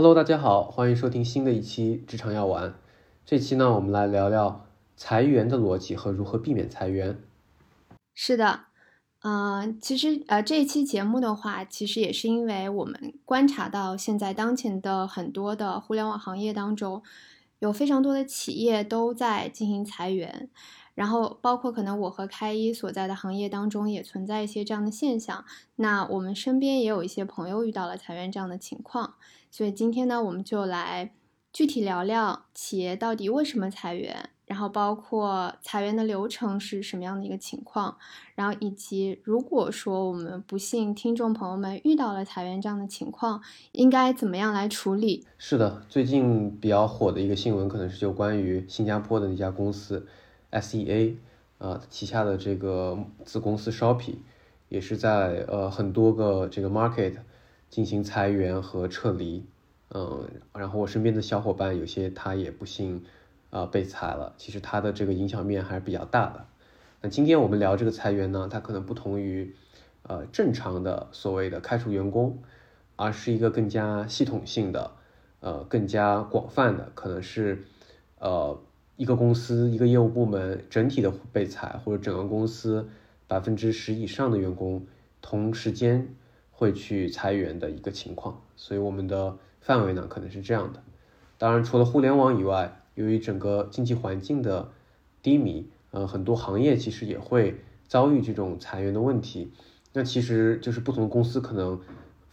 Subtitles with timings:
[0.00, 2.72] Hello，大家好，欢迎收听新的一期职场药丸。
[3.26, 4.64] 这期呢，我们来聊聊
[4.96, 7.18] 裁员的逻辑和如何避免裁员。
[8.14, 8.60] 是的，
[9.24, 17.02] 嗯，其实呃，这一期节目的话，其实也是因为我们观察到现在当前的很多的互联网行业当中，
[17.58, 20.48] 有非常多的企业都在进行裁员。
[20.98, 25.44] 然后，包括可能我和开一所在的行业当中也存在一些这样的现象。
[25.76, 29.14] 那我们身边也有一些朋友遇到了裁员这样的情况。
[29.48, 31.12] 所以今天呢，我们就来
[31.52, 37.96] 具体聊聊企业到底为什么裁员，然后包括裁员的流程是什么样的一个情况，
[38.34, 43.40] 然后以及如果说我们不幸听众朋友们遇到了裁员这样的情况，
[43.70, 45.24] 应该怎么样来处理？
[45.38, 50.04] 是的，最近比较火的一个新闻可能是就关于新加坡的那家公司。
[50.50, 51.14] SEA，
[51.58, 54.16] 呃，旗下的这个子公司 Shopee，
[54.68, 57.16] 也是在呃很多个这个 market
[57.68, 59.44] 进行裁员和撤离，
[59.90, 63.04] 嗯，然后我身边的小伙伴有些他也不幸
[63.50, 66.46] 啊被裁了，其实他的这个影响面还是比较大的。
[67.02, 69.54] 那今天我们聊这个裁员呢，它可能不同于
[70.04, 72.38] 呃正常的所谓的开除员工，
[72.96, 74.92] 而是一个更加系统性的，
[75.40, 77.64] 呃，更加广泛的，可能是
[78.18, 78.58] 呃。
[78.98, 82.88] 一个公司一个业务部门整体的被裁，或者整个公司
[83.28, 84.84] 百分之十以上的员工
[85.22, 86.16] 同时间
[86.50, 90.82] 会去裁员的一个情况，所以我们的范围呢可能是这样的。
[91.38, 94.68] 当然，除了互联网以外，由于整个经济环境的
[95.22, 99.52] 低迷，呃，很多行业其实也会遭遇这种裁员的问题。
[99.92, 101.80] 那其实就是不同的公司可能。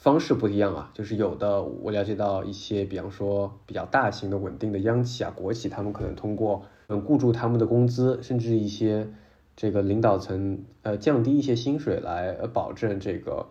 [0.06, 9.08] 方式不一样啊，就是有的我了解到一些，比方说比较大型的稳定的央企啊、国企，他们可能通过嗯雇住他们的工资，甚至一些
[9.56, 13.48] 这个领导层呃降低一些薪水来保证这个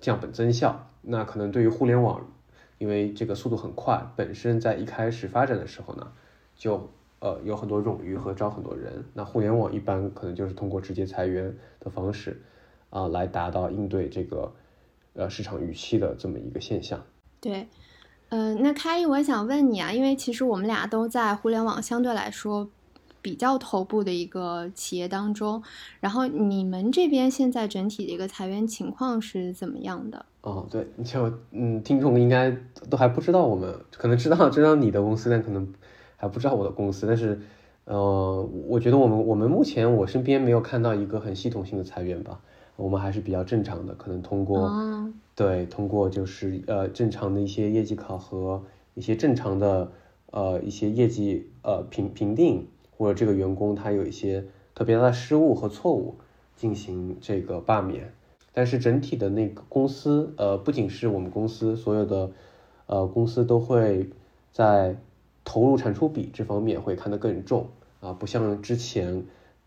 [0.00, 0.88] 降本增效。
[1.02, 2.26] 那可能对于互联网，
[2.78, 6.10] 因为这个速度很快，本身在一开始发展的时候呢，
[6.56, 9.04] 就呃有很多冗余和招很多人。
[9.12, 12.40] 那互联网一般可能就是通过直接裁员的方式
[12.88, 14.50] 啊来达到应对这个。
[15.18, 17.02] 呃，市场预期的这么一个现象。
[17.40, 17.66] 对，
[18.28, 22.68] 嗯，那开一，我想问你啊，因为其实我们俩都在互联网相对来说
[23.20, 25.60] 比较头部的一个企业当中，
[25.98, 30.24] 然后你们这边现在整体的一个裁员情况是怎么样的？
[30.42, 32.56] 哦，对，就嗯，听众应该
[32.88, 35.68] 都还不知道，我们可能知道知道你的公司，但可能
[36.16, 37.08] 还不知道我的公司。
[37.08, 37.40] 但是，
[37.86, 42.40] 呃，我觉得我们我们目前我身边没有看到一个很系统性的裁员吧。
[42.78, 44.70] 我们还是比较正常的，可能通过
[45.34, 48.62] 对通过就是呃正常的一些业绩考核，
[48.94, 49.90] 一些正常的
[50.30, 54.44] 呃一些业绩呃评评定，或者这个员工他有一些
[54.76, 56.14] 特别大的失误和错误
[56.56, 58.12] 进行这个罢免。
[58.52, 62.30] 但是整体的那个公司呃不仅是我们公司，所有的
[62.86, 64.08] 呃公司都会
[64.52, 64.96] 在
[65.44, 67.66] 投入产出比这方面会看得更重
[68.00, 69.24] 啊，不像之前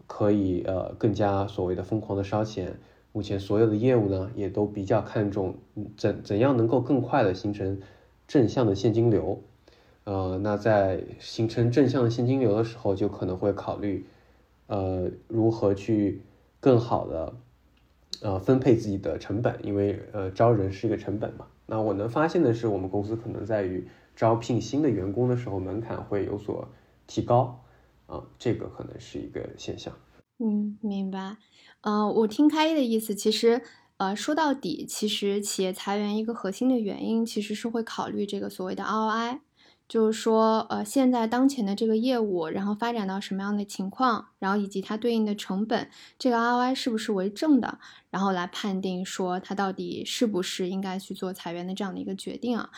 [0.08, 2.80] 可以呃更加所谓的疯狂的烧钱。
[3.14, 5.56] 目前所有的业务呢，也都比较看重
[5.98, 7.80] 怎怎样能够更快的形成
[8.28, 9.42] 正向的现金流。
[10.04, 14.06] 呃，那在形成正向的现金流的时候，就可能会考虑，
[14.68, 16.22] 呃，如何去
[16.60, 17.34] 更好的
[18.22, 21.46] 呃分配自己的成本，因为呃招人是一个成本嘛。
[21.68, 26.68] 那我能发现的是，我们公司可能在于招聘新的员工的时候，门槛会有所
[27.06, 27.62] 提高，
[28.08, 29.94] 啊，这个可能是一个现象。
[30.40, 31.38] 嗯，明白。
[31.82, 33.62] 呃，我听开一的意思，其实，
[33.98, 39.40] 呃，说到底，其实企业裁员一个核心的原因，其实是会考虑这个所谓的 ROI，
[39.88, 47.80] 就是说，呃，现在当前的这个业务，然后发展到什么样的情况，然后以及它对应的成本，这个 ROI 是不是为正的，
[48.12, 52.70] 然后来判定说它到底是不是应该去做裁员的这样的一个决定啊。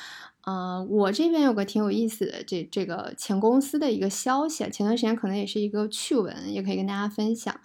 [0.46, 7.60] 嗯，我这边有个挺有意思的这这个前公司的一个消息，前段时间可能也是一个趣闻，也可以跟大家分享。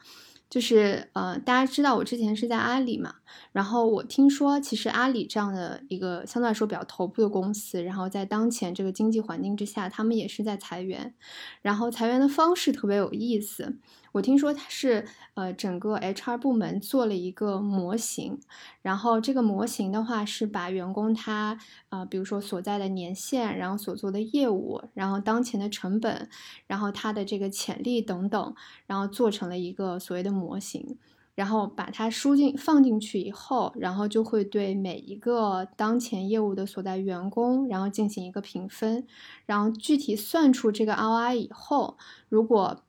[0.50, 3.16] 就是呃，大家知道我之前是在阿里嘛，
[3.52, 11.14] 然后我听说，其实阿里这样的一个相对来说比较头部的公司，然后在当前这个经济环境之下，他们也是在裁员，
[11.60, 13.76] 然后裁员的方式特别有意思。
[14.12, 18.38] 我听说他是呃整个 HR 部门做了一个模型，
[18.82, 21.58] 然后这个模型的话是把员工他
[21.90, 26.28] 呃比如说所在的年限，然后所做的业务，然后当前的成本，
[26.66, 28.54] 然后他的这个潜力等等，
[28.86, 30.96] 然后做成了一个所谓的模型，
[31.34, 39.06] 然后把它输进放进去以后，然后就会对每一个当前业务的所在员工，然后进行一个评分，
[39.46, 41.96] 然后具体算出这个 ROI 以后，
[42.28, 42.82] 如果，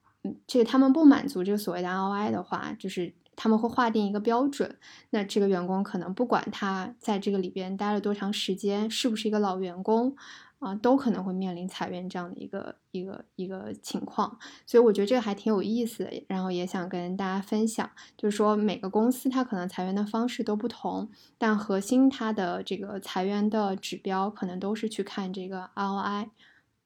[0.48, 4.78] 这个他们不满足这个所谓的 ROI 的话，就是他们会划定一个标准。
[5.12, 10.16] 那这个员工可能不管他在这个里边待了多长时间，是不是一个老员工，
[10.60, 26.30] 啊，都可能会面临裁员这样的一个一个一个情况，所以我觉得这个还挺有意思的，然后也想跟大家分享，就是说每个公司它可能裁员的方式都不同，但核心它的这个裁员的指标可能都是去看这个 ROI。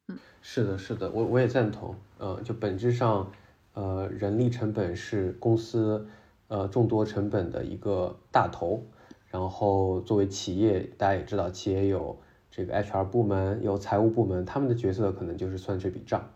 [0.08, 3.32] 嗯，是的，是的，我我也赞同，呃，就本质上，
[3.74, 6.06] 呃，人力成本是公司
[6.48, 8.84] 呃众多成本的一个大头，
[9.30, 12.18] 然后作为企业，大家也知道，企业有。
[12.56, 16.30] 这个 HR 部门有财务部门，他们的角色可能就是算这笔账。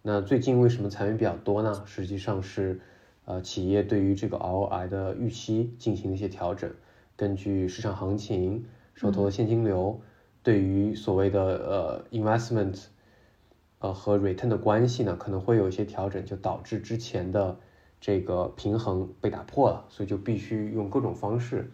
[0.00, 1.82] 那最近为什么裁员比较多呢？
[1.84, 2.78] 实际上是，
[3.24, 6.70] 呃，企业对于这个 ROI 的预期进行了一些调整，
[7.16, 8.64] 根据市场行情、
[8.94, 10.00] 手头的现金流，
[10.44, 12.84] 对于所谓的呃 investment，
[13.78, 17.58] 呃和 return 的关系呢，可能会有一些调整，就导致之前的
[18.00, 21.70] 这个平衡被打破了，所以就必须用各种方式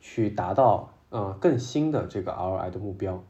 [0.00, 3.24] 去达到呃更新的这个 RI 的目标。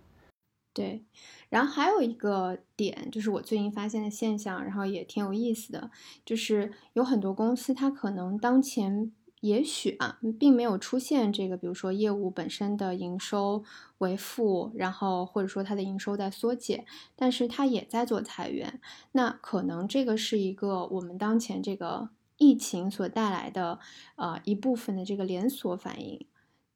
[0.74, 1.06] 对，
[1.48, 5.90] 然后还有一个点，就是我最近发现的现象，然后也挺有意思的，
[6.22, 9.10] 就是有很多公司，它可能当前
[9.46, 13.62] 也许啊，并没有出现这个，比如说业务本身的营收
[13.98, 16.84] 为负，然后或者说它的营收在缩减，
[17.14, 18.80] 但是它也在做裁员，
[19.12, 22.08] 那可能这个是一个我们当前这个
[22.38, 23.78] 疫情所带来的
[24.16, 26.26] 呃一部分的这个连锁反应。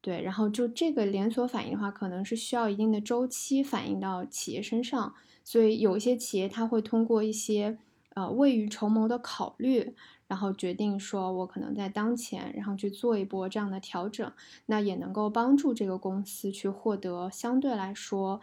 [0.03, 5.15] 对，然后就这个连锁反应的话，可能是需要一定的周期反映到企业身上，
[5.45, 7.77] 所以有一些企业它会通过一些
[8.15, 9.95] 呃未雨绸缪的考虑，
[10.31, 14.33] 然后决定说我可能在当前，然后去做一波这样的调整，
[14.67, 18.41] 那也能够帮助这个公司去获得相对来说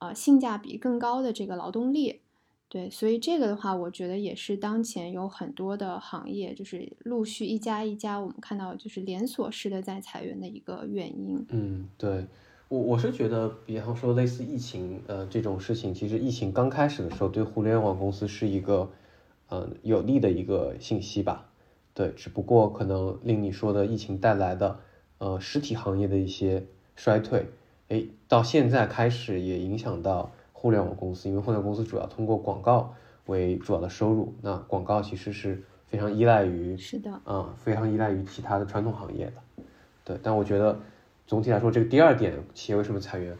[0.00, 2.20] 呃性价比更高的这个劳动力。
[2.68, 11.42] 对，所以这个的话，我觉得也是当前有很多的行业，就是陆续一家一家，我们看到就是连锁式的在裁员的一个原因。
[11.48, 12.26] 嗯，对
[12.68, 18.88] 我我是觉得，比方说类似疫情呃这种事情，其实疫情刚开始的时候，对互联网公司是一个
[19.50, 21.46] 嗯有利的一个信息吧。
[21.92, 24.80] 对，只不过可能令你说的疫情带来的
[25.18, 26.64] 呃实体行业的一些
[26.96, 27.46] 衰退，
[27.88, 30.30] 哎，到现在开始也影响到。
[30.52, 32.94] 互联网公司，因为互联网公司主要通过广告
[33.24, 39.64] 为主要的收入，那广告其实是非常依赖于，是的，啊，非常依赖于其他的传统行业的，
[40.04, 40.18] 对。
[40.22, 40.78] 但我觉得
[41.26, 43.34] 总体来说，这个第二点，企业为什么裁员，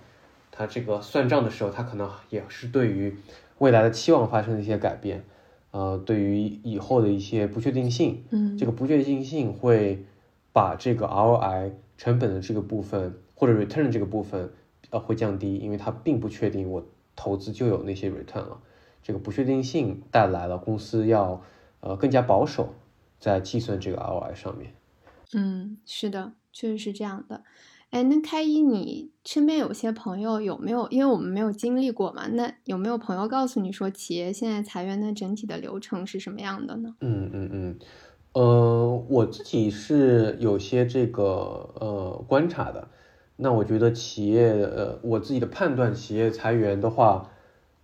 [0.50, 3.14] 它这个算账的时候，它可能也是对于
[3.58, 5.22] 未来的期望发生了一些改变，
[5.70, 10.04] 呃，对于以后的一些不确定性，嗯，这个不确定性会
[10.52, 14.52] 把这个 ROI 成本的这个部分或者 return 这个部分，
[14.90, 16.84] 呃，会降低，因为它并不确定我。
[17.16, 18.62] 投资就有那些 return 了，
[19.02, 21.42] 这个不确定性带来了公司要
[21.80, 22.72] 呃更加保守
[23.18, 24.72] 在计算这个 ROI 上面。
[25.34, 27.42] 嗯，是的，确实是这样的。
[27.90, 30.86] 哎，那开一，你身边有些朋友有没有？
[30.90, 36.94] 因为我们没有经历过嘛，那有没有朋友告诉你说，企业现在裁员的整体的流程是什么样的呢？
[37.00, 37.78] 嗯嗯嗯，
[38.34, 41.22] 呃，我自己是有些这个
[41.80, 42.88] 呃观察的。
[43.34, 47.30] 那我觉得企业，呃，我自己的判断，企业裁员的话，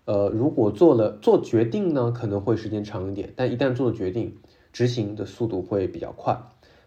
[0.04, 4.36] 呃，如果做了做决定呢，可能会时间长一点，但一旦做了决定，
[4.72, 6.38] 执行的速度会比较快。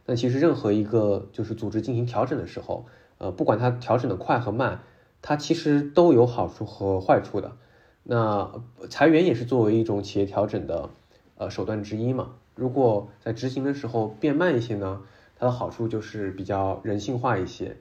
[0.06, 2.86] 那其实任何一个就是组织进行调整的时候，
[3.20, 4.82] 呃，不管它调整的快和慢，
[5.22, 7.56] 它其实都有好处和坏处的。
[8.04, 10.90] 那裁员也是作为一种企业调整的
[11.38, 12.32] 呃手段之一嘛。
[12.56, 15.02] 如果在执行的时候变慢一些呢，
[15.38, 17.78] 它的好处就是比较人性化一些。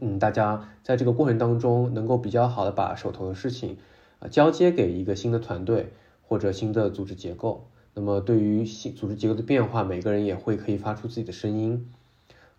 [0.00, 3.78] 嗯，大家在这个过程当中能够比较好的把手头的事情
[4.18, 5.92] 啊交接给一个新的团队
[6.26, 7.68] 或者新的组织结构。
[7.94, 11.88] 那么对于新组织结构的变化，每个人也会可以发出自己的声音。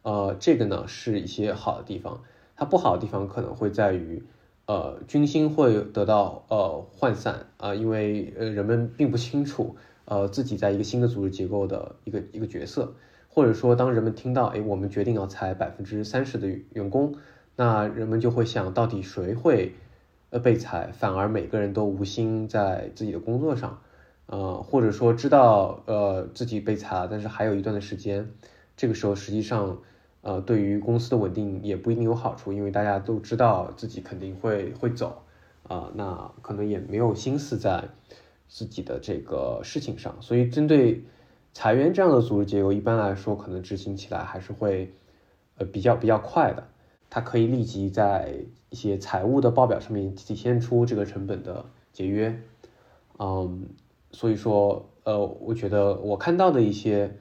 [0.06, 2.22] 呃，这个呢是一些好的地方。
[2.56, 4.22] 它不好的地方可能会在于，
[4.68, 12.94] 呃，军心会得到呃涣散啊，因为呃人们并不清楚呃自己在一个新的组织结构的一个一个角色。
[13.28, 17.16] 或者说，当人们听到，哎，我们决定要裁百分之三十的员工，
[17.56, 19.74] 那人们就会想到底谁会，
[20.30, 20.92] 呃，被裁？
[20.94, 23.82] 反而每个人都无心在自己的工作上，
[24.28, 28.30] 呃，或者说知道，呃，自己被裁了，但是还有一段的时间，
[28.78, 29.80] 这个时候实际上，
[30.26, 35.22] 呃，对于公司的稳定也不一定有好处，因为大家都知道自己肯定会会走，
[35.68, 37.84] 啊，那可能也没有心思在
[38.48, 41.04] 自己的这个事情上，所以针对。
[41.58, 44.92] 裁员这样的组织结构，一般来说可能执行起来还是会，
[45.58, 46.68] 呃，比较比较快的。
[47.10, 48.36] 它可以立即在
[48.70, 51.64] 一些财务的报表上面体现出这个成本的
[51.94, 52.38] 节约。
[53.20, 53.70] 嗯，
[54.12, 57.16] 所以说，呃，我觉得我看到的一些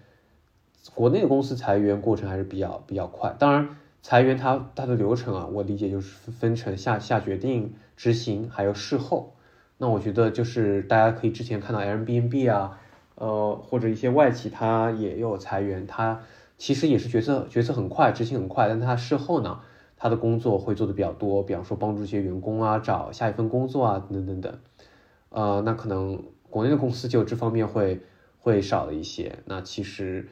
[0.92, 3.34] 国内的公司裁员过程还是比较比较快。
[3.38, 9.32] 当然，裁员它它的流程啊，我理解就是分成下下决定、执行还有事后。
[9.78, 12.78] 那我觉得就是大家可以之前看到 Airbnb 啊，
[13.14, 16.20] 呃或者一些外企它也有裁员，它
[16.58, 19.60] 其实也是决策决策很快，执行很快，但它事后呢，
[19.96, 24.58] 它的工作会做的比较多，比方说帮助一些员工啊找下一份工作啊等等等。
[25.30, 28.02] 呃，那可能国内的公司就这方面会
[28.38, 29.38] 会少了一些。
[29.46, 30.28] 那其实。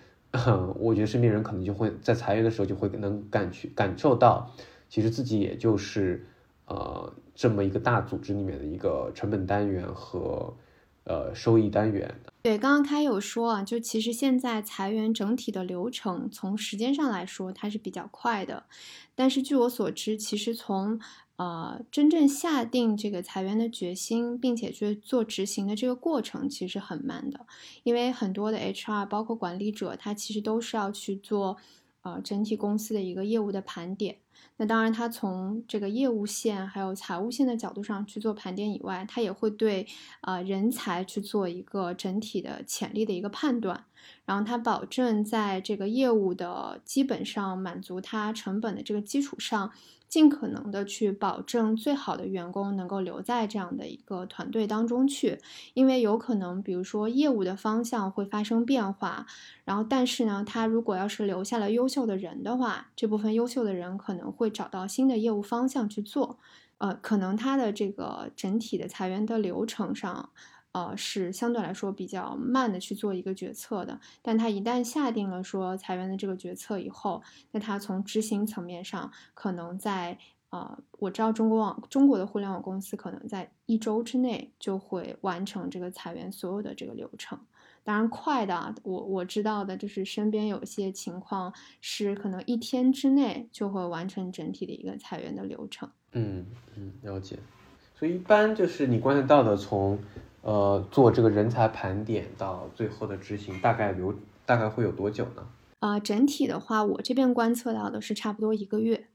[0.79, 4.51] 我觉得身边人可能就会在裁员的时候就会能感去感受到，
[4.89, 6.27] 其实自己也就是
[6.67, 10.55] 呃这么一个大组织里面的一个成本单元和
[11.05, 12.15] 呃收益单元。
[12.43, 18.65] 对，刚刚开有说啊，就其实现在裁员整体的流程从时间上来说它是比较快的，
[19.15, 20.99] 但是据我所知，其实从
[21.43, 27.45] 呃，真正下定这个裁员的决心，并且去做执行的这个过程，其实很慢的。
[27.83, 31.57] 因为很多的 HR，包括管理者，他其实都是要去做，
[32.03, 34.19] 呃，整体公司的一个业务的盘点。
[34.59, 39.89] 那当然，他从这个业务线还有财务线的角度上去做盘点以外，他也会对
[40.21, 43.87] 呃人才去做一个整体的潜力的一个判断，
[44.25, 49.73] 然后他保证在这个业务的基本上满足他成本的这个基础上。
[50.13, 55.39] 尽可能的去保证最好的员工能够留在这样的一个团队当中去，
[55.73, 59.25] 因为有可能，比如说业务的方向会发生变化，
[59.65, 66.39] 然后但是呢，他如果要是留下了优秀的人的话，这部分优秀的人可能会找到新的业务方向去做，
[66.77, 70.29] 呃，可能他的这个整体的裁员的流程上。
[70.73, 80.17] 呃，是相对来说比较慢的去做一个决策的，但他一旦下定了说裁员的这个决策以后，那他从执行层面上，可能在
[80.49, 87.39] 呃，我知道中国网中国的互联网公司可能在一周之内就会完成这个裁员所有的这个流程。
[87.85, 91.53] 当然快的，我我知道的就是身边有些情况
[91.83, 95.91] 是可能一天之内就会完成整体的一个裁员的流程。
[96.13, 97.39] 嗯嗯，了解。
[97.95, 99.99] 所以一般就是你观察到的从。
[100.43, 105.47] 呃，做这个人才盘点到最后的执行，大概留大概会有多久呢？
[105.79, 109.09] 啊，整体的话，我这边观测到的是差不多一个月。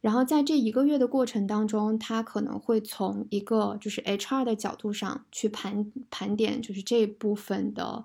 [0.00, 8.02] 然后在这一个月的过程当中，他可能会从一个就是 HR 的角度上去盘盘点，就是这部分的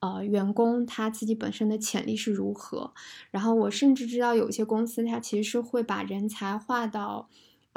[0.00, 2.92] 呃员工他自己本身的潜力是如何。
[3.30, 7.28] 然后我甚至知道有些公司，它其实是会把人才划到。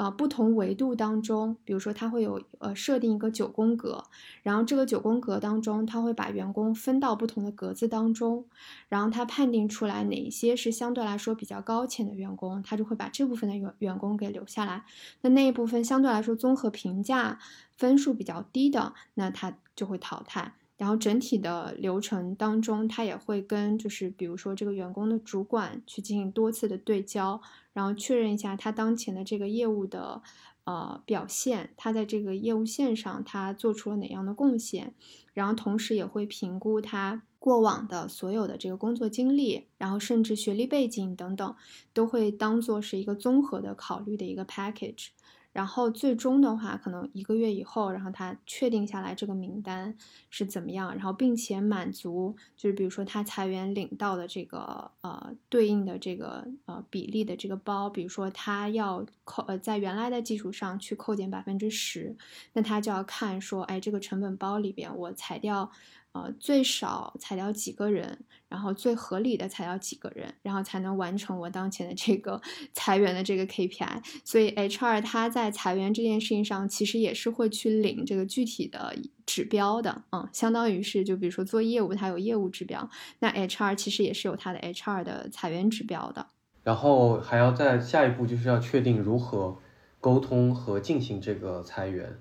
[0.02, 4.02] 呃，不同维度当中，比如说它会有呃设定一个九宫格，
[4.42, 8.44] 然后这个九宫格当中，它会把员工分到不同的格子当中，
[8.88, 14.82] 然后它判定出来哪一些是相对来说比较高潜的员工，他就会把这部分的员员工给留下来。
[15.20, 17.38] 那那一部分相对来说综合评价
[17.76, 20.54] 分数比较低的，那他就会淘汰。
[20.82, 27.40] 然后整体的流程当中，他也会跟就是比如说这个员工的主管去进行多次的对焦。
[27.72, 30.20] 然后确认一下他当前的这个业务的
[30.64, 34.92] 呃表现，他在这个业务线上他做出了哪样的贡献，
[35.32, 41.54] 然后同时也会评估他过往的所有的这个工作经历，然后甚至学历背景等等，
[41.92, 45.10] 都会当做是一个综合的考虑的一个 package。
[45.52, 49.94] 然后最终的话，可能一个月以后，然后他确定下来这个名单
[50.30, 62.16] 是怎么样，然后并且满足，就是比如说他裁员领到的这个呃对应的这个呃比例的这个包，比如说他要扣呃在原来的基础上去扣减百分之十，
[62.54, 65.70] 那他就要看说，哎，这个成本包里边我裁掉。
[66.12, 72.40] 呃，最少裁掉几个人，然后最合理的裁掉几个人，然后才能完成我当前的这个
[72.74, 74.02] 裁员的这个 KPI。
[74.22, 82.90] 所以 HR 他在裁员这件事情上，其实也是会去领这个具体的指标的，嗯，相当于是就比如说做业务，它有业务指标，
[83.20, 86.26] 那 HR 其实也是有他的 HR 的裁员指标的。
[86.62, 89.56] 然后还要在下一步就是要确定如何
[89.98, 92.18] 沟通和进行这个裁员。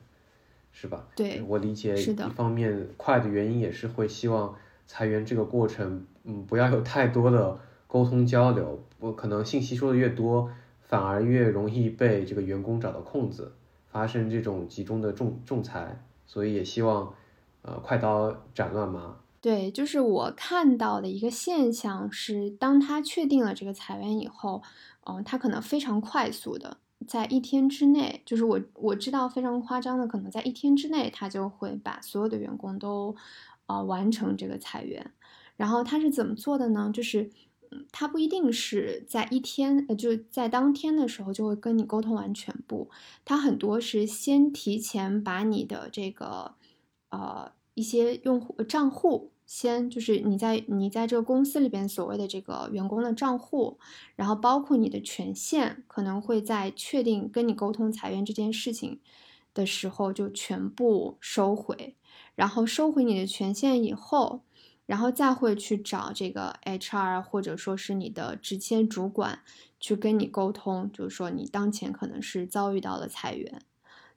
[0.72, 1.08] 是吧？
[1.16, 4.56] 对我理解，一方面快的原因也是会希望
[4.88, 10.50] 裁员这个过程，嗯，不要有太多的沟通交流，我可能信息说的越多，
[10.82, 13.54] 反而越容易被这个员工找到空子，
[13.92, 17.14] 发生这种集中的仲仲裁，所以也希望，
[17.62, 19.18] 呃，快刀斩乱麻。
[19.42, 24.62] 对，就是我看到的一个现象是，当他确定了这个裁员以后，
[25.06, 26.78] 嗯，他可能非常快速的。
[27.08, 33.16] 在一天之内，就是我我知道非常夸张的，可能在一天之内，他就会把所有的员工都，
[33.66, 35.12] 呃，完成这个裁员。
[35.58, 36.90] 然后他是怎么做的呢？
[36.94, 37.30] 就是，
[37.72, 42.90] 嗯，他不一定是在一天，呃，就在当天的时候就会跟你沟通完全部。
[43.26, 46.56] 他很多是先提前把你的这个，
[47.10, 49.32] 呃，一些用户账户。
[49.54, 53.78] 先就是你在你在这个公司里边所谓的这个员工的账户，
[54.16, 59.02] 然后包括你的权限，可能会在确定跟你沟通裁员这件事情
[59.54, 61.98] 的时候就全部收回，
[62.34, 64.44] 然后收回你的权限以后，
[64.86, 69.40] 然后再会去找这个 HR 或者说是你的直签主管
[69.82, 73.62] 去跟你沟通，就是说你当前可能是遭遇到了裁员，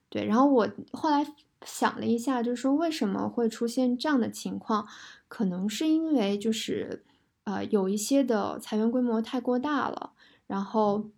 [0.07, 1.35] 对，然后我后来。
[1.65, 4.87] 想了一下，就是说为什么会出现这样的情况，
[5.27, 7.03] 可能是因为就是，
[7.43, 10.11] 呃，有一些的裁员规模太过大了，
[10.45, 11.09] 然后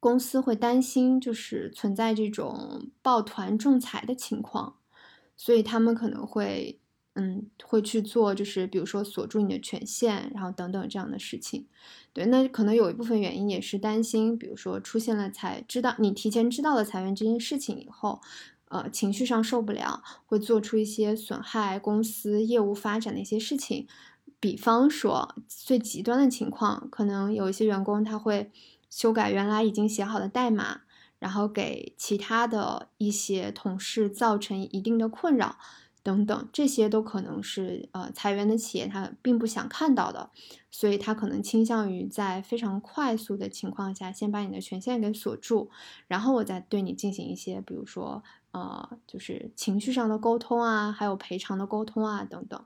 [0.00, 4.76] 公司会担心就是存在这种抱团仲裁的情况，
[5.36, 6.80] 所以他们可能会，
[7.14, 11.66] 嗯，会去做就是比如说锁住你的权限，然后等等这样的事情。
[12.12, 18.20] 对，那可能有一部分原因也是担心，比如说出现了裁知道你提前知道了裁员这件事情以后。
[18.68, 23.86] 呃，情绪上受不了，会做出一些损害公司业务发展的一些事情。
[24.40, 28.50] 比方说，最极端的情况，可能有一些员工他会
[28.88, 30.82] 修改原来已经写好的代码，
[31.18, 35.56] 然后给其他的一些同事造成一定的困扰。
[36.04, 40.30] 等等，这些都可能是呃裁员的企业他并不想看到的，
[40.70, 45.68] 所以他可能倾向于在非常快速的情况下先把你的权限给锁住，
[46.06, 48.22] 然后我再对你进行一些，比如说
[48.58, 52.64] 呃就是情绪上的沟通啊，还有赔偿的沟通啊等等。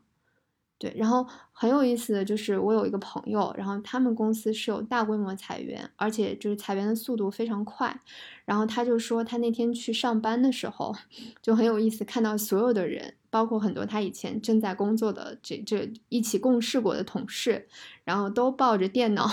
[0.82, 8.00] 对，然后很有意思的就是，我有一个朋友，然后他们公司是有大规模裁员，而且就是裁员的速度非常快。
[8.44, 10.92] 然后他就说，他那天去上班的时候，
[11.40, 17.68] 就很有意思，看到所有的人，包括很多他以前正在工作的这这一起共事过的同事，
[18.02, 19.30] 然后都抱着电脑，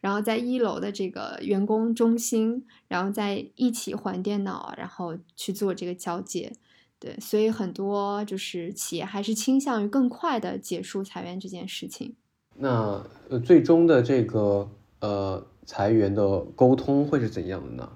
[0.00, 6.52] 然后在一楼的这个员工中心，然后在一起还电脑，然后去做这个交接。
[7.00, 12.16] 对，所以很多就是企业还是倾向于更快的结束裁员这件事情。
[12.54, 14.68] 那呃，最终的这个
[15.00, 17.90] 呃裁员的沟通会是怎样的呢？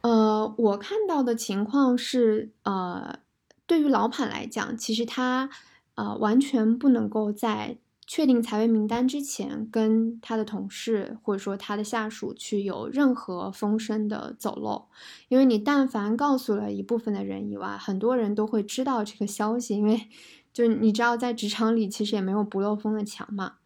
[0.00, 3.20] 呃，我看到的情况是，呃，
[3.66, 5.48] 对于老板来讲，其实他
[5.94, 7.78] 呃完全不能够在。
[8.10, 14.86] 确定裁员名单之前，跟他的同事或者说他的下属去有任何风声的走漏，
[15.28, 20.08] 因为你但凡告诉了一部分的人以外，很多人都会知道这个消息，因为
[20.54, 23.56] 就你知道，在职场里其实也没有不漏风的墙嘛，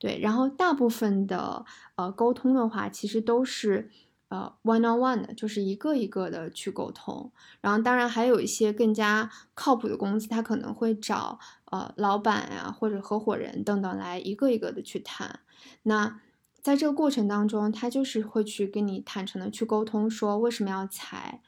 [0.00, 0.18] 对。
[0.18, 3.90] 然后大部分的呃沟通的话，其实都是。
[4.28, 11.38] 呃，one on one 的，就是一个一个的去沟通，然后当然还有一些更加靠谱的公司，他可能会找
[11.70, 15.40] 呃老板呀或者合伙人等等来一个一个的去谈。
[15.82, 16.20] 那
[16.60, 21.40] 在这个过程当中，他就是会去跟你坦诚的去沟通，说为什么要裁，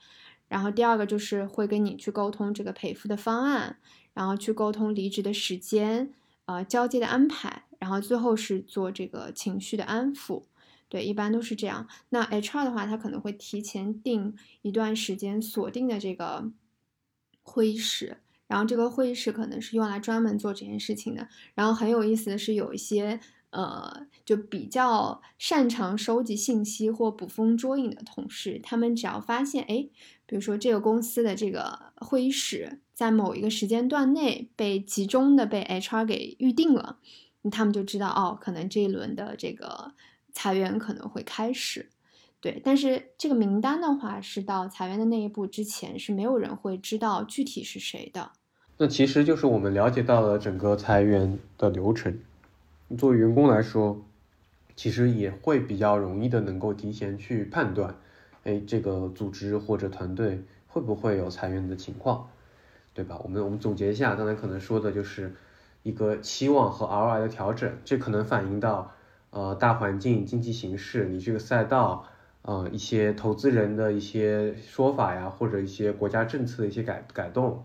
[0.46, 3.78] 然后第二个就是会跟你去沟通这个赔付的方案，
[4.14, 6.12] 然后去沟通离职的时间，
[6.44, 10.44] 呃交接的安排，然后最后是做这个情绪的安抚。
[10.88, 11.86] 对，一般都是这样。
[12.08, 16.50] 那 HR 的话，他可能会提前定一段时间锁定的这个
[17.42, 21.28] 会议室，然后这个会议室可能是用来专门做这件事情的。
[21.54, 29.88] 然后很有意思的是，有一些呃，就比较擅长收集信息或捕风捉影的同事，他们只要发现，哎，
[30.26, 36.98] 比如说这个公司的这个会议室在某一个时间段内被集中的被 HR 给预定了，
[37.52, 39.92] 他们就知道哦，可能这一轮的这个。
[40.30, 41.90] 裁员可能会开始，
[42.40, 48.30] 对，但是这个名单的话，是到裁员的那一步之前，是没有人会知道具体是谁的。
[48.80, 52.16] 那其实就是我们了解到了整个裁员的流程。
[52.96, 54.00] 作为员工来说，
[54.76, 57.96] 其实也会比较容易的能够提前去判断，
[58.44, 62.28] 哎，这个组织或者团队会不会有裁员的情况，
[62.94, 63.20] 对吧？
[63.24, 65.34] 我们我们总结一下，刚才可能说的就是
[65.82, 68.92] 一个期望和 ROI 的调整，这可能反映到。
[69.30, 72.06] 呃，大环境、经济形势，你这个赛道，
[72.40, 77.62] 呃，一些投资人的一些说法呀，或者一些国家政策的一些改改动，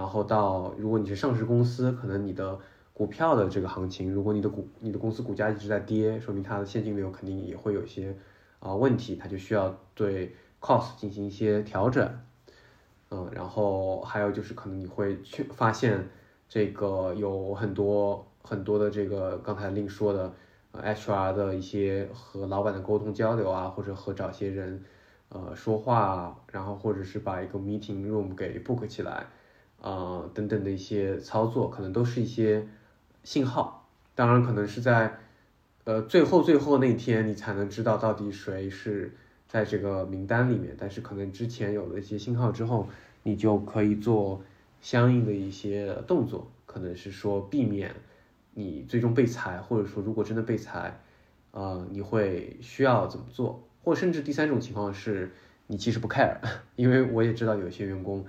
[0.00, 2.58] 然后到如果你是上市公司，可能你的
[2.94, 8.16] 股票的这个行情，如果你的股、你的公司股价一直在跌，说明它的现金流肯定也会有一些
[8.60, 12.18] 啊问题，它就需要对 cost 进行一些调整，
[13.10, 16.08] 嗯，然后还有就是可能你会去发现
[16.48, 20.32] 这个有很多很多的这个刚才令说的。
[20.72, 24.80] HR 的一些和老板的沟通交流啊，或者和找些人，
[25.28, 29.26] 呃，说话，然后或者是把一个 meeting room 给 book 起来，
[29.80, 32.66] 啊，等等的一些操作，可能都是一些
[33.24, 33.88] 信号。
[34.14, 35.18] 当然，可能是在
[35.84, 39.14] 呃最后最后那天，你才能知道到底谁是
[39.48, 40.76] 在这个名单里面。
[40.78, 42.88] 但是，可能之前有了一些信号之后，
[43.22, 44.42] 你就可以做
[44.80, 46.50] 相应的一些动作。
[46.66, 47.92] 可能是说避免
[48.54, 51.00] 你最终被裁，或者说如果真的被裁，
[51.50, 53.66] 呃，你会需要怎么做？
[53.82, 55.32] 或甚至第三种情况是
[55.66, 56.36] 你其实不 care，
[56.76, 58.24] 因为我也知道有些员工，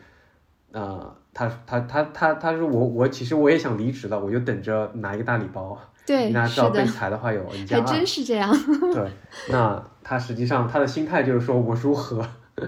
[0.72, 5.78] 啊，他他他他他说我我其实我也想离职了，我就等着拿一个大礼包。
[6.06, 8.52] 对， 大家知道被裁的话有 N 加二，还真是这样。
[8.94, 9.12] 对，
[9.50, 12.26] 那他实际上他的心态就是说我如何，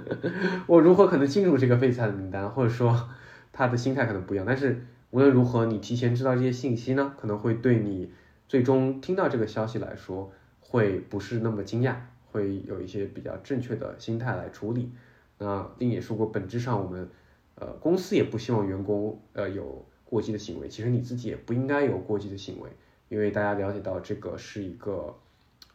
[0.68, 3.10] 我如何可能进入这个被裁的名单，或者说
[3.52, 4.46] 他的心态可能不一样。
[4.46, 8.12] 但是无论如何，你提前知道这些信息呢，可能会对你
[8.48, 11.96] 最终听到这个消息来说，会不是那么惊讶，
[12.32, 14.92] 会有一些比较正确的心态来处理。
[15.40, 17.10] 那丁也说过，本质上我们
[17.56, 22.70] 呃公司也不希望员工呃有过激的行为，其实你自己也不应该有过激的行为。
[23.10, 25.16] 因为大家了解到这个是一个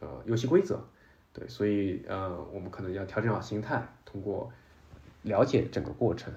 [0.01, 0.81] 呃游戏规则，
[1.31, 4.51] 对，所以呃我们可能要调整好心态，通过
[5.21, 6.33] 了解整个过程。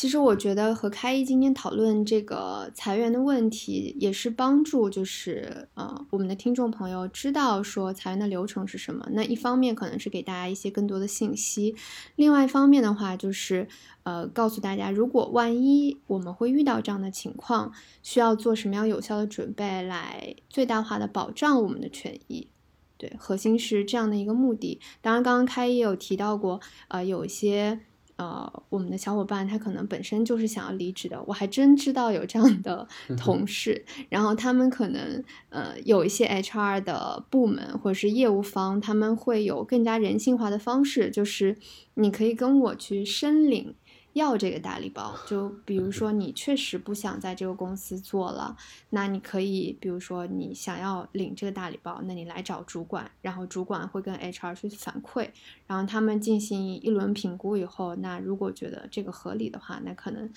[0.00, 9.06] 其实我觉得和开一今天讨论这个裁员的问题，也是帮助，就是呃我们的听众朋友知道说裁员的流程是什么。
[9.12, 11.76] 那一方面可能是给大家一些更多的信息，
[12.16, 13.68] 另外一方面的话就是
[14.04, 17.70] 呃告诉大家，如果万一我们会遇到这样的情况，
[18.02, 22.48] 需要做什么样有效的准备来最大化的保障我们的权益。
[22.96, 24.80] 对，核心是这样的一个目的。
[25.02, 26.58] 当然，刚刚开也有提到过，
[26.88, 27.80] 呃有一些。
[28.20, 41.56] 呃，我们的小伙伴他可能本身就是想要离职的，我还真知道有这样的同事，然后他们可能呃有一些 HR 的部门或者是业务方，他们会有更加人性化的方式，就是
[41.94, 43.74] 你可以跟我去申领。
[44.14, 48.56] 要这个大礼包，就比如说你确实不想在这个公司做了，
[48.90, 55.28] 那你可以，比如说你想要领这个大礼包，那你来找主管，然后主管会跟 HR 去反馈，
[55.66, 60.28] 然后他们进行一轮评估以后，那如果觉得这个合理的话，那可能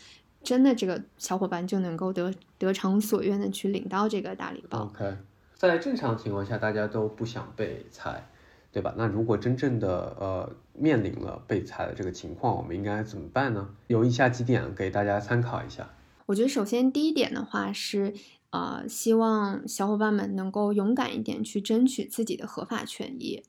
[0.44, 4.84] 真的这个小伙伴就能够得得偿所愿的去领到这个大礼包。
[4.84, 5.18] OK，
[5.56, 8.30] 在正常情况下，大家都不想被裁。
[8.74, 8.94] 对吧？
[8.98, 13.70] 那如果真正的呃面临了被裁的这个情况，我们应该怎么办呢？
[13.86, 15.88] 有以下几点给大家参考一下。
[16.26, 18.16] 我觉得首先第一点的话是，
[18.50, 23.44] 呃，希望小伙伴们能够勇敢一点去争取自己的合法权益。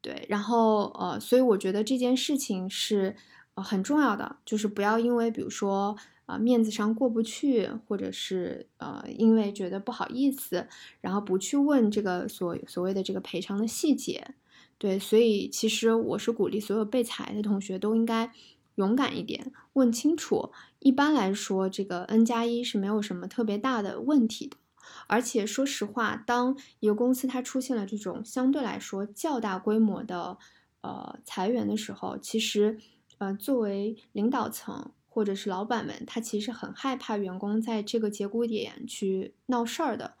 [0.00, 3.14] 对，然后呃，所以我觉得这件事情是
[3.54, 10.66] 呃很重要的，就是不要因为比如说啊面子上过不去，或者是呃因为觉得不好意思，
[11.02, 14.34] 然后不去问这个所所谓的这个赔偿的细节。
[14.82, 18.32] 对，所以其实我是鼓励所有被裁的同学都应该
[18.74, 20.50] 勇敢一点，问清楚。
[20.80, 24.56] 一般来说，这个 N 加一是没有什么特别大的问题的。
[25.06, 30.36] 而且说实话，当一个公司它出现了这种相对来说较大规模的
[30.80, 32.80] 呃裁员的时候，其实
[33.18, 40.14] 呃作为领导层或者是老板们，他其实很害怕员工在这个节骨点去闹事儿的。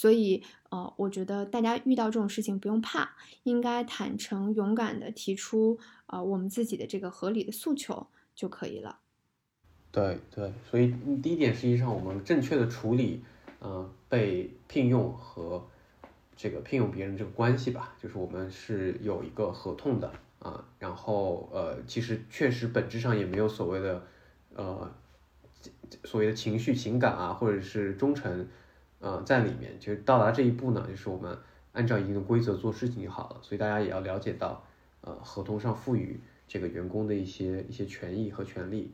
[0.00, 9.00] 所以，呃，我觉得大家遇到这种事情不用怕，应该坦诚勇敢的提出，呃，我们自己的这个合理的诉求就可以了。
[9.90, 13.24] 对对，所以第一点，实际上我们正确的处理，
[13.58, 15.66] 呃，被聘用和
[16.36, 24.06] 这个聘用别人这个关系吧，就是我们是有一个合同的啊，然后呃，其实确实本质上也没有所谓的，
[24.54, 24.94] 呃，
[26.04, 28.46] 所谓的情绪情感啊，或者是忠诚。
[29.00, 31.38] 呃，在里面，就是到达这一步呢，就是我们
[31.72, 33.36] 按照一定的规则做事情就好了。
[33.42, 34.64] 所以大家也要了解到，
[35.02, 38.92] 呃，合同上赋予这个员工的一些一些权益和权利，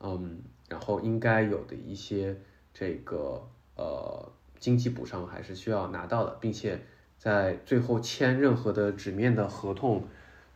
[0.00, 2.36] 嗯，然后应该有的一些
[2.72, 3.40] 这个
[3.76, 6.80] 呃经济补偿还是需要拿到的，并且
[7.16, 10.02] 在最后签任何的纸面的合同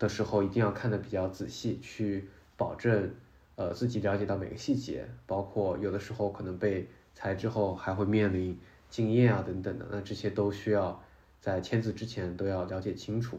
[0.01, 3.15] 的时候，一定要看得比较仔细，去保证
[3.55, 8.59] 呃自己了解到每个细节，包括有的时候可能被裁之后还会面临。
[8.89, 11.03] 经验啊，等等的，那这些都需要
[11.41, 13.39] 在签字之前都要了解清楚。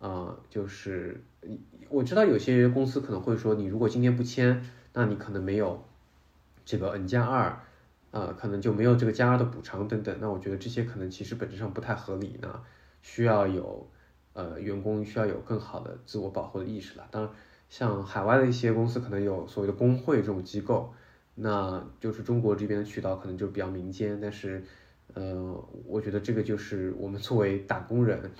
[0.00, 1.22] 啊，就是
[1.88, 5.82] 我知道有些公司可能会说，你如果今天不签，那你可能没有
[6.64, 7.58] 这个 N 加二，
[8.10, 10.14] 呃，可能就没有这个加二的补偿等等。
[10.20, 12.60] 那我觉得这些可能其实本质上不太合理呢，
[13.00, 13.88] 需要有
[14.34, 17.06] 呃员工需要有更好的自我保护的意识了。
[17.10, 17.32] 当然，
[17.70, 20.92] 像海外的一些公司可能有所谓的工会这种机构。
[21.34, 24.62] 那就是中国这边的渠道可能就比较民间，但是，
[25.14, 28.30] 呃，我觉得这个就是我们作为打工人，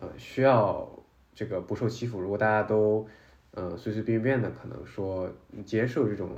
[0.00, 0.88] 呃，需要
[1.34, 2.20] 这个不受欺负。
[2.20, 3.06] 如果大家都，
[3.50, 5.28] 呃，随随便便的可能说
[5.64, 6.30] 接受这种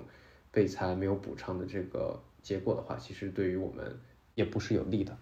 [0.50, 3.98] 被裁没有补偿的这个结果的话，其实对于我们
[4.34, 5.16] 也不是有利的。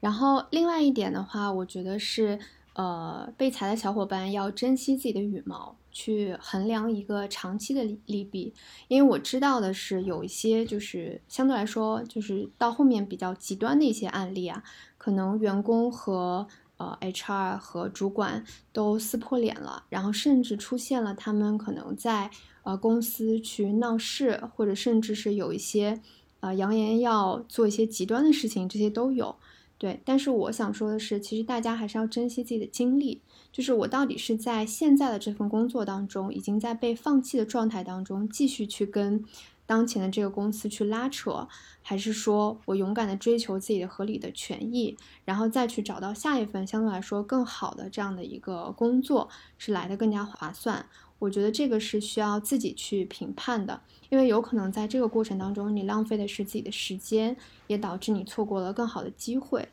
[0.00, 2.38] 然后另外一点的话，我觉得是，
[2.74, 8.52] 呃，被裁的小伙伴要珍惜自己的羽毛，去衡量一个长期的利利弊。
[8.88, 14.62] 因为我知道的是，有一些就是相对来说，就是到后面比较极端的一些案例啊，
[14.98, 22.30] 可能员工和呃 HR 和主管都撕破脸了，然后甚至出现了他们可能在
[22.64, 26.00] 呃公司去闹事，或者甚至是有一些
[26.40, 29.36] 呃扬言要做一些极端的事情，这些都有。
[29.76, 33.20] 对，但是我想说的是，其实大家还是要珍惜自己的经历。
[33.52, 39.22] 就是我到底是在现在的这份工作当中，已经在被放弃的状态当中，继续去跟
[39.66, 41.48] 当前的这个公司去拉扯，
[41.82, 50.86] 还是说我勇敢的追求自己的合理的权益，然后再去找到下一份相对来说更好的这样的一个工作，是来的更加划算。
[51.20, 57.34] 我觉得这个是需要自己去评判的，因为有可能在这个过程当中，你浪费的是自己的时间，
[57.66, 59.68] 也导致你错过了更好的机会。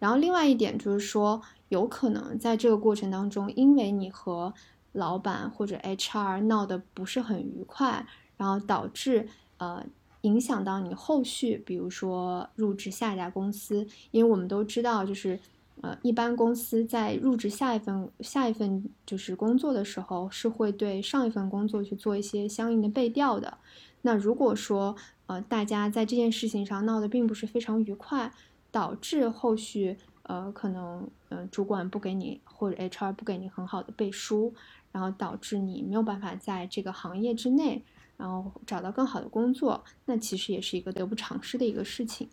[0.00, 4.52] 然后另外一点就是说，有可能在这个过程当中，因为你和
[4.92, 8.04] 老板或者 HR 闹得不是很愉快，
[8.36, 9.84] 然后导致呃
[10.22, 15.38] 影响到你后续，比如说入职下一家公司，因为我们都知道就是。
[15.82, 23.58] 呃，一般公司在入职下一份下一份就是工作的时候，是会对上一份工作去做一些相应的背调的。
[24.00, 24.96] 那如果说
[25.26, 28.32] 呃大家在这件事情上闹得并不是非常愉快，
[28.70, 34.54] 导致后续呃可能呃主管不给你或者 HR 不给你很好的背书，
[34.92, 37.84] 然后导致你没有办法在这个行业之内，
[38.16, 42.28] 然后找到更好的工作，那其实也是一个得不偿失的一个事情。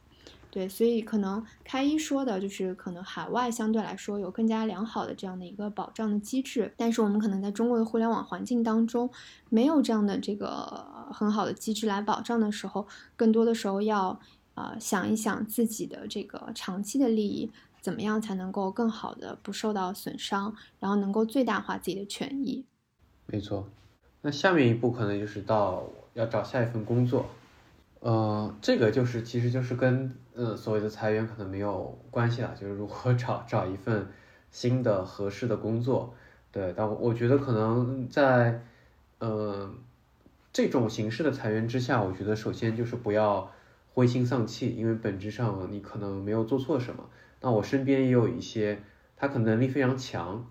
[0.49, 9.09] 对，所以可能开一说的就是，可能海外相对来说有更加良好的这样的一个保障的机制，但是我们可能在中国的互联网环境当中，
[9.49, 14.19] 没有这样的这个很好的机制来保障的时候，更多的时候要
[14.53, 17.49] 啊想一想自己的这个长期的利益，
[17.81, 22.63] 怎么样才能够更好的不受到损伤，然后能够最大化自己的权益。
[23.25, 23.67] 没错，
[24.25, 25.83] 那下面一步可能就是到
[26.13, 27.25] 要找下一份工作。
[27.99, 34.07] 呃，这个就是，其实就是跟呃所谓的裁员可能没有关系了，就是如何找找一份
[34.49, 36.13] 新的合适的工作。
[36.53, 38.61] 对，但我我觉得可能在
[39.19, 39.69] 呃
[40.53, 43.51] 这种形式的裁员之下，我觉得首先就是不要
[43.93, 47.09] 灰心丧气，因为本质上你可能没有做错什么。
[47.41, 48.81] 那我身边也有一些，
[49.17, 50.45] 他可能能力非常强，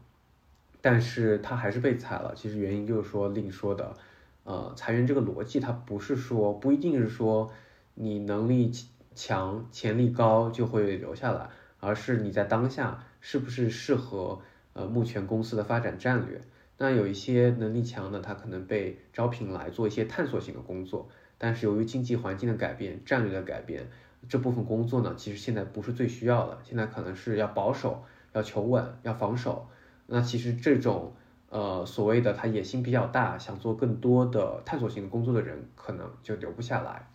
[0.83, 2.35] 但是他还是被裁了。
[2.37, 3.97] 其实原因就是说另说的。
[4.45, 7.53] 呃，裁员这个逻辑，它不是说不一定是说
[7.95, 8.73] 你能力
[9.15, 14.41] 强、潜力高就会留下来，而是你在当下是不是适合
[14.73, 16.41] 呃目前公司的发展战略。
[16.77, 23.89] 那有一些能力强的，他可能被招聘来做一些探索性的工作，但是由于经济环境的改变、战略的改变，
[24.29, 29.69] 这部分工作呢，其实现在不是最需要的，现在可能是要保守、要求稳、要防守。
[30.07, 31.13] 那其实这种。
[31.55, 37.07] 呃，所谓的他野心比较大，想做更多的探索性的工作的人，可能就留不下来。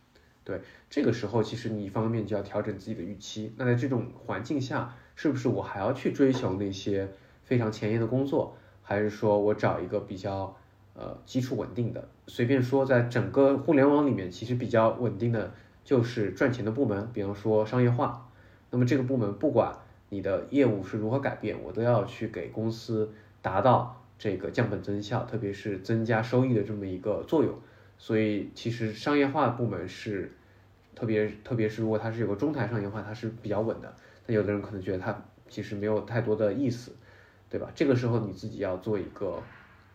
[0.43, 3.52] 对，这个时候其实你一方面就要调整自己的预期。
[3.58, 7.10] 那在这种环境下，是不是我还要去追求那些
[7.45, 10.56] 非常前沿的工作，还是说我找一个比较
[10.93, 12.08] 呃基础稳定的？
[12.28, 15.52] 随便说，在整个互联网里面，其实比较稳定的
[15.84, 18.30] 就是赚钱的部门，比方说商业化。
[18.69, 19.76] 那么这个部门不管
[20.09, 24.03] 你的业务是如何改变，我都要去给公司达到。
[24.19, 27.53] 这个降本增效，特别是增加收益的这么一个作用，
[27.99, 30.31] 所以其实商业化部门是
[30.95, 33.93] 特别，特别是如果它是有个中台商业化，它是比较稳的。
[34.25, 36.95] 那有的人可能觉得它其实没有太多的意思，
[37.47, 37.71] 对吧？
[37.75, 39.43] 这个时候你自己要做一个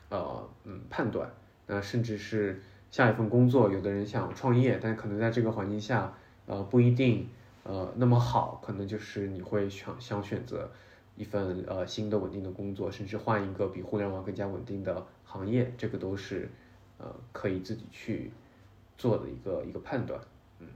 [0.09, 1.29] 呃嗯判断。
[1.67, 6.13] 那甚至是下一份工作，有的人想创业，但可能在这个环境下，
[6.47, 7.27] 呃不一定
[7.65, 10.71] 呃那么好，可能就是你会想想选择。
[11.15, 16.51] 一份呃新的稳定的工作，甚至换一个比互联网更加稳定的行业，这个都是
[16.97, 18.33] 呃可以自己去
[18.97, 20.19] 做的一个一个判断，
[20.59, 20.67] 嗯，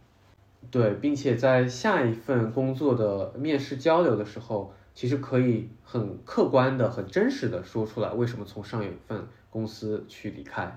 [0.71, 10.75] 对，并且在下一份工作的面试交流的时候，其实可以很客观的、很真实的说出来为什么从上一份公司去离开，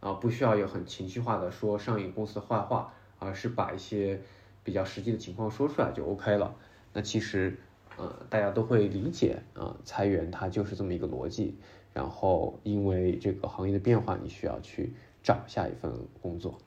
[0.00, 4.20] 啊，不需要有很情绪化的说上一公司的坏话，而是把一些
[4.66, 6.54] 比较实际的情况说出来就 OK 了。
[6.92, 7.56] 那其实。
[7.98, 11.56] 呃，大家都会理解啊，裁员它就是这么一个逻辑。
[11.94, 16.58] 然后因为这个行业的变化，你需要去找下一份工作。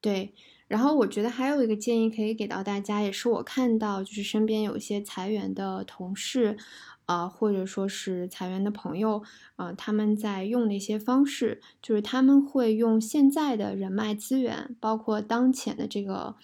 [0.00, 0.34] 对，
[0.66, 6.58] 然后我觉得还有一个建议可以给到大家，也是我看到就是身边有一些裁员的同事，
[7.06, 9.22] 啊，或者说是裁员的朋友，
[9.56, 16.36] 啊，他们在用的一些方式，就是他们会用现在的人脉资源，包括当前的这个。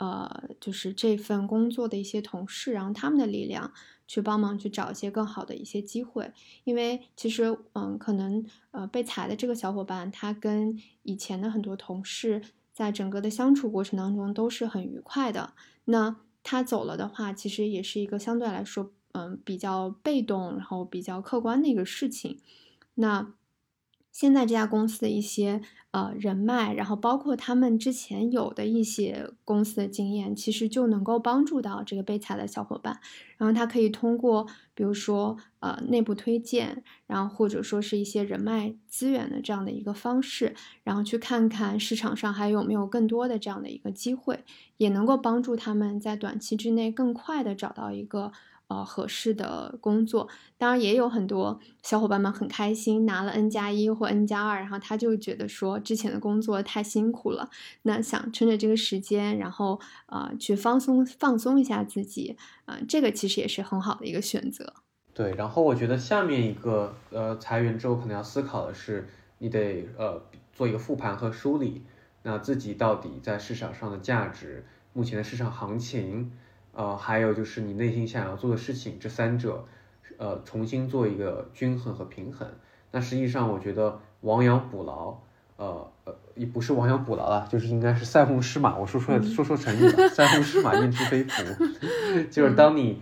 [0.00, 3.72] 呃，就是这份工作的一些同事，然后他们的力量
[4.08, 6.32] 去帮忙去找一些更好的一些机会。
[6.64, 15.54] 因为其实，嗯，可能呃被裁的这个小伙伴，他跟以前的很多同事在整个的相处过程当中都是很愉快的。
[15.84, 22.40] 那他走了的话，其实也是一个相对来说，嗯，比较被动，然后比较客观的一个事情。
[22.94, 23.32] 那
[24.10, 25.60] 现在这家公司的一些
[25.92, 33.00] 呃人脉，然后包括他们之前有的一些公司的经验，其实就能够帮助到这个被裁的小伙伴。
[33.36, 44.44] 然后他可以通过，比如说呃内部推荐，然后或者说是一些人脉资源的这样的一个方式，然后去看看市场上还有没有更多的这样的一个机会，
[44.76, 48.32] 也能够帮助他们在短期之内更快的找到一个。
[48.68, 57.50] 呃，合适的工作，当然也有很多小伙伴们很开心，拿了 N 加一或 N 加二，然后他就觉得说之前的工作太辛苦了，
[57.82, 64.72] 那想趁着这个时间，然后啊去放松放松一下自己，啊，这个其实也是很好的一个选择。
[65.12, 69.06] 对，然后我觉得下面一个呃裁员之后可能要思考的是，
[69.38, 70.22] 你得呃
[70.54, 71.82] 做一个复盘和梳理，
[72.22, 76.32] 那自己到底在市场上的价值，目前的市场行情。
[76.74, 79.64] 呃，还有就是你内心想要做的事情，这三者，
[80.18, 82.48] 呃，重新做一个均衡和平衡。
[82.90, 85.16] 那实际上，我觉得亡羊补牢，
[85.56, 88.76] 呃呃，也不是亡羊补牢了，就是应该是塞翁失马。
[88.76, 91.42] 我说出来说说成语了，塞翁失马焉知非福。
[92.30, 93.00] 就是当你，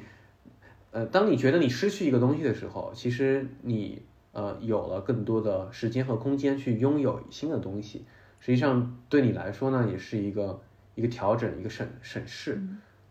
[0.90, 8.04] 呃，当你觉得你失去一个东西的时候，其实你呃有了更多的时间和空间去拥有新的东西。
[8.40, 10.60] 实际上对你来说呢，也是一个
[10.94, 12.60] 一个调整，一个审审视。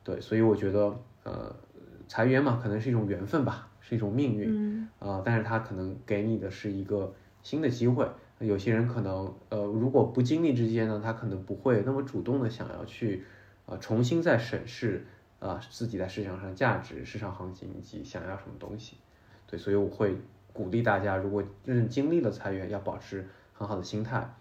[0.04, 1.56] 对，所以我觉得，呃，
[2.08, 8.08] 裁员嘛，可能是一种缘分吧，是一种命运，啊，但是它可能给你的是一个新的机会。
[8.40, 13.24] 有些人可能，呃，如果不经历这些呢，他可能不会那么主动的想要去，
[13.68, 15.06] 呃，重新再审视，
[15.38, 18.98] 啊，自己在市场上价值、市场行情以及想要什么东西。
[19.46, 20.18] 对，所以我会
[20.52, 24.34] 鼓励大家，如果真正经历了裁员，要保持很好的心态，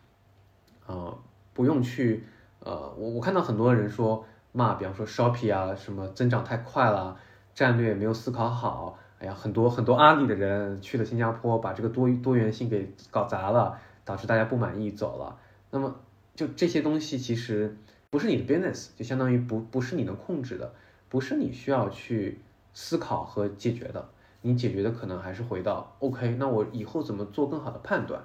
[0.86, 1.14] 啊，
[1.52, 2.24] 不用去，
[2.60, 4.24] 呃，我我看到很多人说。
[4.52, 7.16] 骂，比方说 Shopee 啊，什么增长太快了，
[7.54, 15.38] 战略没有思考好，哎呀，很多很多阿里的人去了新加坡，把这个多多元性给搞砸了，导致大家不满意走了。
[15.70, 15.94] 那么
[16.34, 17.76] 就这些东西其实
[18.10, 20.72] 不是你的 business，就相当于不不是你能控制的，
[21.08, 22.40] 不是你需要去
[22.74, 24.08] 思考和解决的。
[24.42, 28.22] 你解决的可能还是回到 OK，那我以后怎么做更好的判断，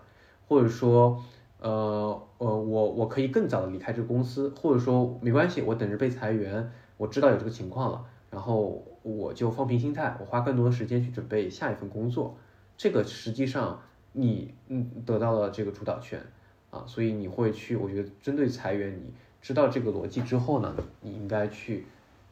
[0.47, 1.23] 或者说。
[1.65, 12.37] 呃呃，我我可以更早的离开这个公司，或者说没关系，我等着被裁员，我知道有这个情况了，然后我就放平心态，我花更多的时间去准备下一份工作。
[12.77, 16.21] 这个实际上你嗯得到了这个主导权
[16.69, 21.87] 啊，所以你会去，我觉得针对裁员，你知道这个逻辑之后呢，你应该去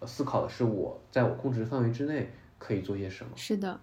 [0.06, 3.32] 思考的是我在我控制范围之内可以做些什么。
[3.36, 3.80] 是的。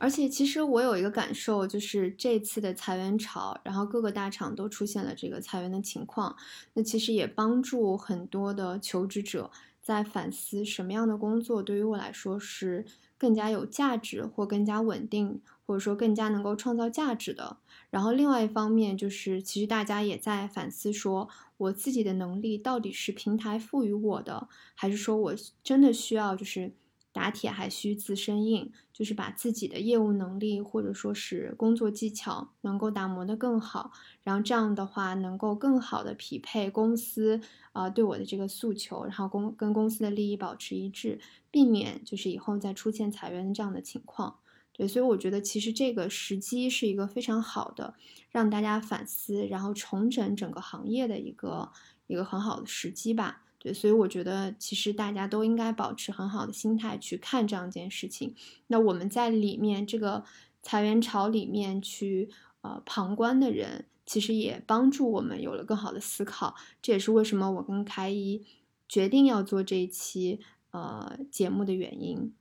[0.00, 6.36] 而且，其实我有一个感受，就是这次的裁员潮，然后各个大厂都出现了这个裁员的情况。
[6.74, 9.50] 那其实也帮助很多的求职者
[9.82, 12.86] 在反思什么样的工作对于我来说是
[13.18, 17.56] 更加有价值，或更加稳定，或者说更加能够创造价值的。
[17.90, 25.34] 然后另外一方面，就是其实大家也在反思，说我自己的能力到底是平台赋予我的，还是说我
[25.64, 26.72] 真的需要就是。
[27.12, 33.90] 打铁还需自身硬，就是把自己的业务能力或者说是工作技巧能够打磨得更好，
[34.22, 37.40] 然后这样的话能够更好的匹配公司
[37.72, 41.18] 啊对我的这个诉求，然后公跟公司的利益保持一致，
[41.50, 44.38] 避免就是以后再出现裁员这样的情况。
[44.72, 47.94] 对，所以我觉得其实这个时机是一个非常好的
[48.30, 51.72] 让大家反思，然后重整整个行业的一个
[52.06, 53.42] 一个很好的时机吧。
[53.60, 58.32] 对，所以我觉得其实大家都应该保持很好的心态去看这样一件事情。
[58.68, 60.22] 那我们在里面这个
[60.62, 66.54] 裁员潮里面去呃旁观的人，其实也帮助我们有了更好的思考。
[66.80, 68.46] 这也是为什么我跟开一
[68.88, 70.38] 决定要做这一期
[70.70, 72.32] 呃节目的原因。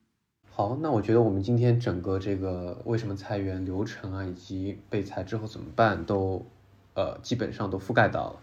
[0.51, 6.45] 好，那我觉得我们今天整个这个为什么裁员流程啊，以及被裁之后怎么办，都
[6.93, 8.39] 呃基本上都覆盖到了。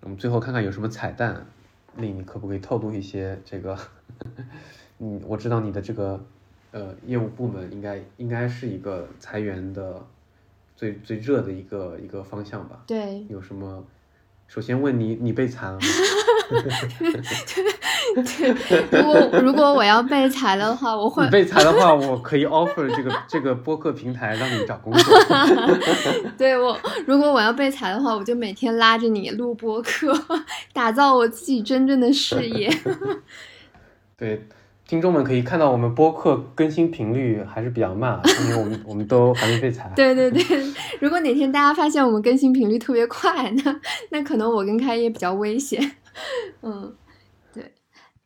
[0.00, 1.46] 我们最后看看有什么彩蛋。
[1.98, 3.76] 你可不可以透露一些这个？
[4.98, 6.24] 嗯，我知道你的这个
[6.72, 10.02] 呃业务部门应该应该是一个裁员的
[10.74, 12.82] 最最热的一个一个方向吧？
[12.86, 13.24] 对。
[13.28, 13.84] 有什么？
[14.48, 15.80] 首先问你，你被裁了吗？
[18.90, 25.18] 如果如果我要被裁的话，我会你被裁的话，我可以 offer 这个这个播客平台让你找工作。
[26.38, 30.12] 对我，如果我要被裁的话，我就每天拉着你录播客，
[30.72, 32.70] 打造我自己真正的事业。
[34.16, 34.46] 对。
[34.86, 39.92] 听众们可以看到，我们播客更新频率还是比较慢， 因为我们我们都还没被裁。
[39.96, 40.42] 对对对，
[41.00, 43.80] 如果哪天大家发现我们更新频率特别快，那
[44.10, 45.96] 那可能我跟开业比较危险。
[46.62, 46.94] 嗯，
[47.52, 47.74] 对，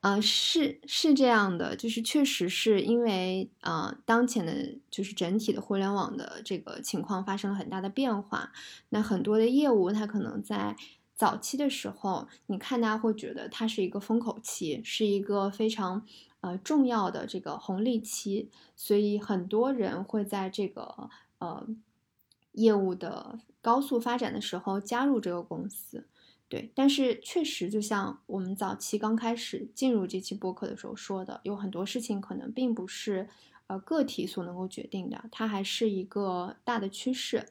[0.00, 4.52] 啊，是是这样的，就是确实是因为啊，当前的
[4.90, 8.52] 就是整体的互联网的这个情况发生了很大的变化，
[8.90, 10.76] 那很多的业务它可能在。
[11.16, 16.02] 早期的时候，你看大家会觉得它是一个风口期，是一个非常
[16.40, 21.66] 呃重要的这个红利期，所以很多人会在这个呃
[22.52, 26.06] 业务的高速发展的时候加入这个公司。
[26.48, 33.28] 对，但是确实就像我们早期刚开始进入这期播客的时候说的，有很多事情可能并不是
[33.68, 37.46] 呃个体所能够决定的，它还是一个大的趋势。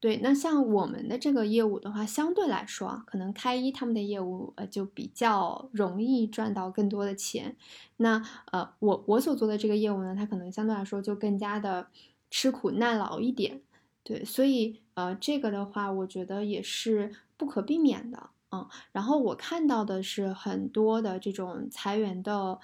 [0.00, 7.54] 对，那像我们的这个业务的话，相对来说啊，可能开一他们的业务呃就比较容易赚到更多的钱。
[7.98, 11.88] 那呃，我我所做的这个业务呢，它可能相对来说就更加的
[12.30, 13.60] 吃苦耐劳一点。
[14.02, 18.66] 对，所以呃，这个的话，我觉得也是不可避免的嗯。
[18.92, 22.58] 然后我看到的是很多的这种裁员的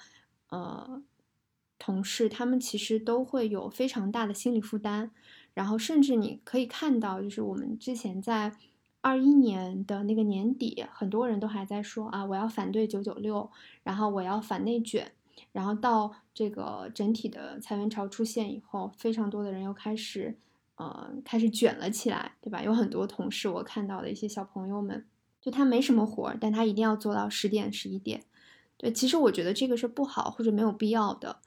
[0.49, 1.03] 呃
[1.77, 5.11] 同事，他们其实都会有非常大的心理负担。
[5.57, 8.51] 然后甚至你可以看到，就是我们之前在
[9.01, 13.49] 二一年的那个年底，很多人都还在说啊，我要反对九九六，
[13.81, 15.11] 然后我要反内卷。
[15.51, 20.37] 然后到这个整体的裁员潮出现以后，非常多的人又开始
[20.75, 22.61] 呃开始卷了起来，对吧？
[22.61, 25.03] 有很多同事我看到的一些小朋友们，
[25.41, 28.21] 就他没什么活，但他一定要做到十点十一点。
[28.77, 31.37] 对，其实我觉得这个是不好或者没有必要的。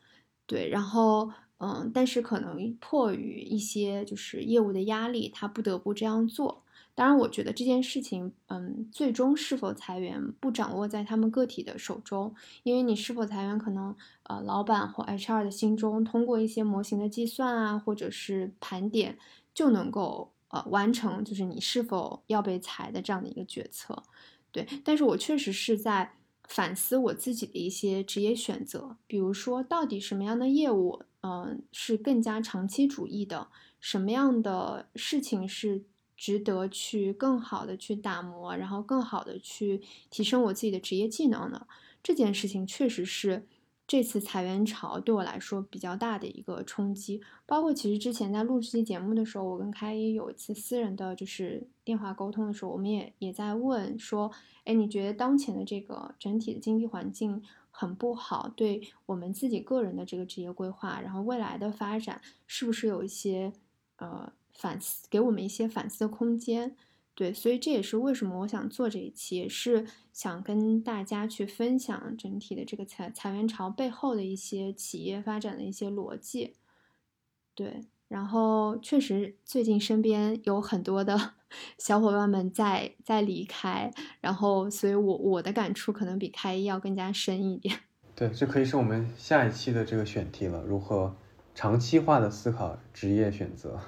[0.46, 1.30] 对，然后。
[1.62, 6.62] 嗯，但是可能迫于一些就是业务的压力，他不得不这样做。
[6.94, 19.18] 当然，我觉得这件事情，嗯，最终是否裁员不掌握在他们个体的手中，因为你是否裁员，可能呃，老板或 HR 的心中通过一些模型的计算啊，或者是盘点，
[19.54, 24.02] 就能够呃完成，就是你是否要被裁的这样的一个决策。
[24.50, 26.12] 对，但是我确实是在
[26.48, 31.02] 反思我自己的一些职业选择，比如说到底什么样的业务。
[31.22, 33.48] 嗯，是更加长期主义的。
[33.78, 35.84] 什么样的事情是
[36.16, 41.66] 值得去更好的去打磨，然后更好的去提升我自己的职业技能呢？
[42.02, 43.46] 这件事情确实是
[43.86, 47.22] 这次裁员潮对我来说比较大的一个冲击。
[47.46, 54.30] 包括其实之前在录这期节目的时候，我跟开一有一次私人的就是电话沟通的时候，我们也也在问说，
[54.64, 57.42] 哎，你觉得当前的这个整体的经济环境？
[57.80, 63.54] 很不好，对我们自己个人的这个职业规划，然后未来的发展，是不是有一些
[63.96, 66.76] 呃反思，给我们一些反思的空间？
[67.14, 76.56] 对，所以这也是为什么我想做这一期，也是想跟大家去分享整体的这个裁裁员潮背后的一些企业发展的一些逻辑。
[77.54, 81.39] 对，然后确实最近身边有很多的。
[81.78, 83.90] 小伙伴们再再离开，
[84.20, 87.80] 然后，所以我我的感触可能比开一要更加深一点。
[88.14, 91.16] 对，这可以是我们下一期的这个选题了，如何
[91.54, 93.78] 长期化的思考职业选择。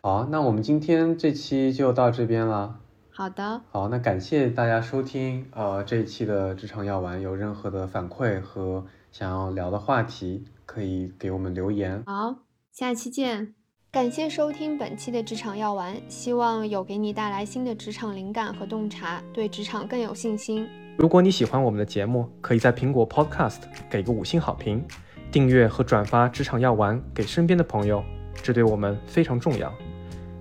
[0.00, 2.80] 好，那我们今天这期就到这边了。
[3.10, 3.60] 好的。
[3.70, 12.02] 好，那感谢大家收听，呃，这一期的职场药丸，有任何的反馈和想要聊的话题，可以给我们留言。
[12.06, 12.36] 好，
[12.72, 13.61] 下期见。
[13.92, 20.66] 感谢收听本期的职场药丸，希望有给你带来新的职场灵感和洞察，对职场更有信心。
[20.96, 23.58] 如果你喜欢我们的节目，可以在苹果 Podcast
[23.90, 24.82] 给个五星好评，
[25.30, 28.02] 订阅和转发职场药丸给身边的朋友，
[28.42, 29.70] 这对我们非常重要。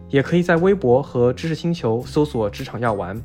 [0.08, 3.22] 也可以在微博和知识星球搜索职场药丸，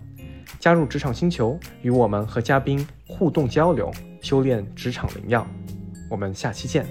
[0.58, 5.46] 加入职场星球，与我们和嘉宾互动交流，修炼职场灵药。
[6.10, 6.84] 我们下期见。